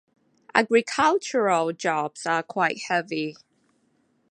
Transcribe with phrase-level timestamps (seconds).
[0.55, 3.35] Agricultural jobs are quite heavy.